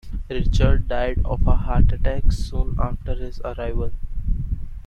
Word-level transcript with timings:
Richards 0.31 0.87
died 0.87 1.21
of 1.23 1.45
a 1.45 1.55
heart 1.55 1.91
attack 1.91 2.31
soon 2.31 2.75
after 2.79 3.13
his 3.13 3.39
arrival. 3.45 3.91